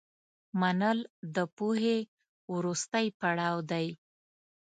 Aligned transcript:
منل 0.61 0.99
د 1.35 1.37
پوهې 1.55 1.97
وروستی 2.53 3.05
پړاو 3.19 3.57
دی. 3.71 3.87